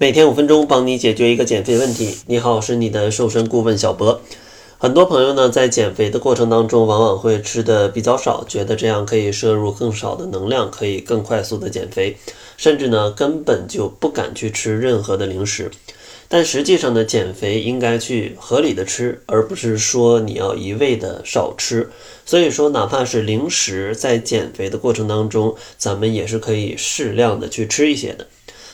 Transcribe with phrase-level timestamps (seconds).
[0.00, 2.18] 每天五分钟，帮你解决一个减肥问题。
[2.28, 4.22] 你好，我是你的瘦身顾问小博。
[4.78, 12.16] 很多朋友呢，在减肥的过程当中，往往会吃的比较少，觉得这样可以摄入更少的能量，可以更快速的减肥，
[12.56, 15.68] 甚至呢，根本就不敢去吃任何的零食。
[16.28, 21.90] 但实际上呢，减肥应该去合理的吃，而不是说你要一味的少吃。
[22.24, 28.28] 所以说，哪怕是零食，在减肥的过程当中，咱们也是可以适量的去吃一些的。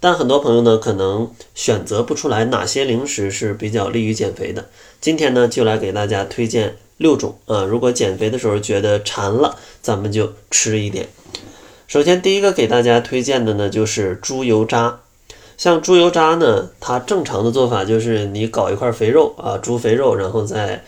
[0.00, 4.68] 但很多朋友呢，可能选择不出来哪些零食是比较利于减肥的。
[5.00, 7.64] 今天呢，就来给大家推荐六种啊。
[7.64, 11.08] 如果减肥的时候觉得馋了，咱们就吃一点。
[11.88, 15.00] 首先，第一个给大家推荐的呢，就是猪油渣。
[15.56, 20.84] 像猪油渣呢，它正常的做法就是你搞一块肥肉啊，猪肥肉，然后在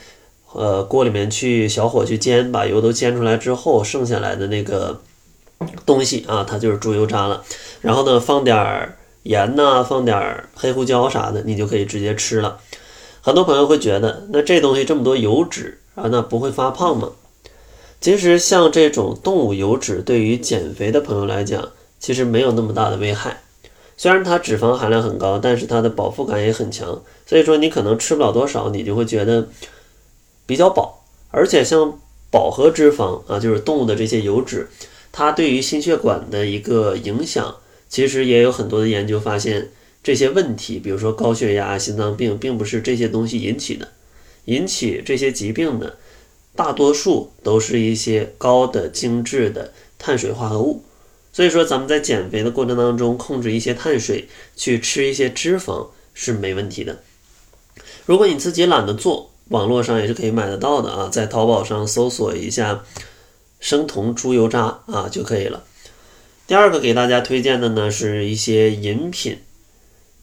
[0.52, 5.00] 呃锅里面去小火去煎，把油都煎出来之后，剩下来的那个
[5.84, 7.42] 东西啊，它就是猪油渣了。
[7.80, 8.96] 然后呢，放点儿。
[9.24, 12.58] 盐呢，放点黑胡椒啥的，你就可以直接吃了。
[13.20, 17.10] 很多朋友会觉得，那这东西这么多油脂啊，那不会发胖吗？
[18.00, 23.42] 其实像这种动物油脂，对于减肥的朋友来讲，其实没有那么大的危害。
[23.98, 27.02] 虽然它脂肪含量很高，但是它的饱腹感也很强。
[27.26, 29.46] 所以说你可能吃不了多少，你就会觉得
[30.46, 31.04] 比较饱。
[31.30, 31.98] 而且像
[32.30, 34.70] 饱和脂肪啊，就是动物的这些油脂，
[35.12, 37.56] 它对于心血管的一个影响。
[37.90, 39.68] 其实也有很多的研究发现，
[40.02, 43.88] 这些问题，比如说高血压、心脏病，并不是这些东西引起的。
[44.46, 45.98] 引起这些疾病的，
[46.56, 50.82] 大多数都是一些高的精致的碳水化合物。
[51.32, 57.00] 所以说，咱们在减肥的过程当中，控制一些碳水，去吃一些脂肪是没问题的。
[58.06, 62.84] 如果你自己懒得做，网络上也是可以买得到的啊，在淘宝上搜索一下
[63.60, 65.64] 生酮猪油渣啊就可以了。
[66.50, 69.38] 第二个给大家推荐的呢，是一些饮品，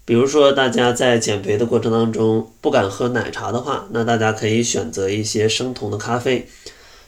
[0.04, 6.46] 比如说大家在减肥的过程当中不敢喝奶茶的话，那大家可以选择一些生酮的咖啡。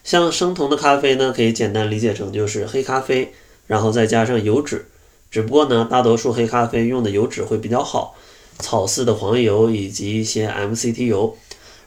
[0.06, 3.34] 像生酮的咖啡呢，可以简单理解成就是黑咖啡，
[3.68, 4.86] 然后再加上油脂。
[5.30, 8.16] 只不过呢，大多数黑咖啡用的油脂会比较好，
[8.60, 11.38] 草饲的黄油以及一些 MCT 油。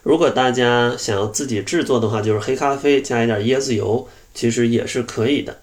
[0.03, 5.57] 如果大家想要自己制作的话，就是黑咖啡加一点椰子油，其实也是可以的。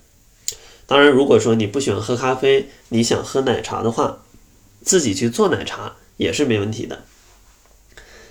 [0.90, 4.24] 当然，如果说你不喜欢喝咖啡，你想喝奶茶的话，
[4.82, 7.04] 自己去做奶茶也是没问题的。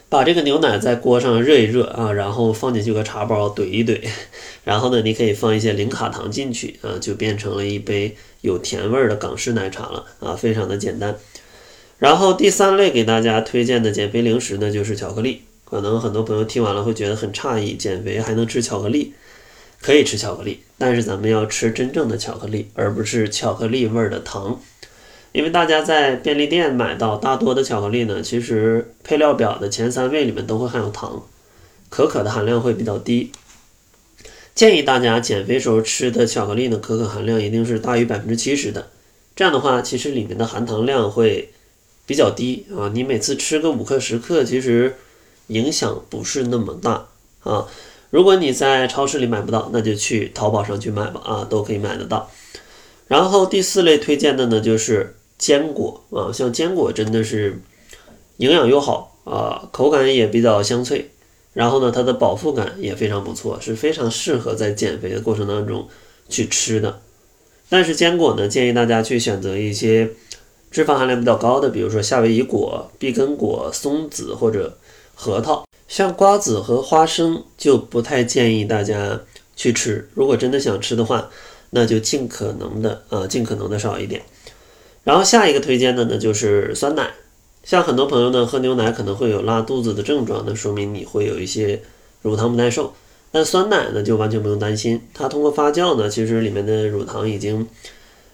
[0.10, 4.02] 把这个牛奶在锅上热一热啊，然后放进去个茶包怼一怼，
[4.66, 11.16] 然后呢，你可以放一些零卡糖进去啊，就变成了一杯有甜味儿的港式奶茶了啊，非常的简单。
[11.98, 15.44] 然后第三类给大家推荐的减肥零食呢，就是巧克力。
[15.64, 19.14] 可能很多朋友听完了会觉得很诧异，减肥还能吃巧克力？
[19.82, 24.60] 可以吃巧克力，但是咱们要吃真正的巧克力，而不是巧克力味儿的糖。
[25.32, 31.24] 因为大家在便利店买到大多的巧克力呢，其实配料表的前三位里面都会含有糖，
[31.90, 33.32] 可可的含量会比较低。
[34.56, 38.90] 建议大家减肥时候吃的巧克力呢，可可含量一定是大于百分之七十的。
[39.36, 41.54] 这样的话，其实里面的含糖量会
[42.06, 42.90] 比较低啊。
[42.94, 44.96] 你每次吃个五克十克，其实
[45.48, 47.08] 影响不是那么大
[47.44, 47.68] 啊。
[48.10, 52.30] 如果你在超市里买不到，那就去淘宝上去买吧，啊，都可以买得到。
[53.08, 57.62] 然后第四类推荐的呢，就是坚果啊，像坚果真的是
[58.38, 61.10] 营养又好啊，口感也比较香脆，
[61.54, 65.88] 然后呢，它的饱腹感也非常不错，是非常适合在减肥的过程当中
[66.28, 67.02] 去吃的。
[67.70, 70.10] 但是坚果呢，建议大家去选择一些
[70.72, 74.78] 脂肪含量比较高的，比如说夏威夷果、碧根果、松子或者
[75.22, 75.66] 核桃。
[75.90, 79.20] 像瓜子和花生就不太建议大家
[79.54, 80.08] 去吃。
[80.14, 81.30] 如果真的想吃的话，
[81.72, 84.22] 那就尽可能的啊，尽可能的少一点。
[85.04, 87.12] 然后下一个推荐的呢就是酸奶。
[87.66, 91.82] 像很多朋友呢喝牛奶可能会有拉肚子的症状，那说明你会有一些
[92.22, 92.94] 乳糖不耐受。
[93.32, 97.68] 但酸奶呢就完全不用担心，它通过发酵呢，其实里面的乳糖已经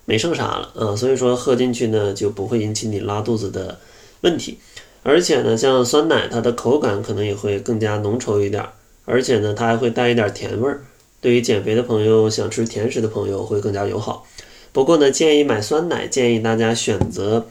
[0.05, 3.79] 没剩啥了啊，所以说喝进去呢就不会引起你拉肚子的
[4.21, 4.59] 问题。
[5.07, 8.65] 而且呢，像酸奶，它的口感可能也会更加浓稠一点，
[9.05, 10.81] 而且呢，它还会带一点甜味儿，
[11.21, 14.25] 对于减肥的朋友、想吃甜食的朋友会更加友好。
[14.73, 17.45] 不过呢，建议买酸奶，建议大家选择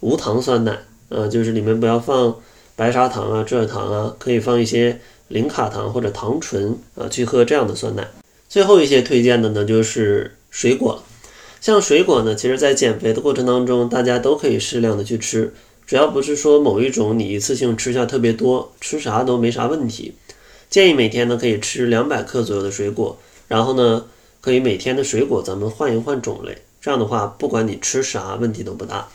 [0.00, 2.36] 无糖酸奶，呃，就是里面不要放
[2.76, 8.06] 白砂糖啊、蔗糖啊，可以放一些零卡糖或者糖醇啊，去喝这样的酸奶。
[8.50, 11.02] 最后一些推荐的呢，就是水果，
[11.62, 15.54] 像水果呢，其实在减肥的过程当中，大家都可以适量的去吃。
[15.86, 20.14] 只要不是说某一种你一次性吃下特别多，吃啥都没啥问题。
[20.70, 23.18] 建议每天呢可以吃两百克左右的水果，
[23.48, 24.06] 然后呢
[24.40, 29.08] 可以每天的水果咱们换一换种类，这样的话不管你吃啥问题都不大。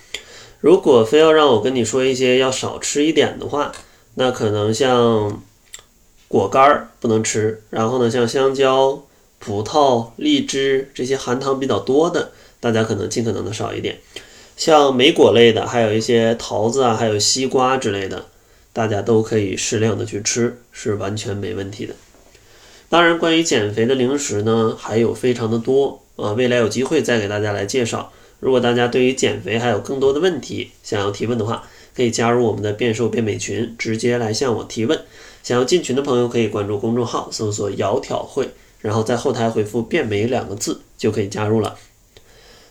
[0.59, 3.71] 如果非要让我跟你说一些要少吃一点的话，
[4.15, 5.41] 那可能像
[6.27, 9.03] 果干儿不能吃，然后呢，像香蕉、
[9.39, 13.99] 葡萄、荔枝这些含糖比较多的，大家可能尽可能的少一点。
[14.57, 18.25] 像莓果类的，还有一些桃子啊，还有西瓜之类的，
[18.73, 21.93] 大家都可以适量的去吃，是完全没问题的。
[22.89, 28.11] 当然，关于减肥的零食呢，还有非常的多啊，未来有机会再给大家来介绍。
[28.39, 34.99] 如果大家对于减肥还有更多的问题想要提问的话，可以加入我们的变瘦变美群，直接来向我提问。
[35.43, 38.49] 想要进群的朋友可以关注公众号，搜索“窈窕会”，
[38.81, 41.75] 然后在后台回复“变美”两个字就可以加入了。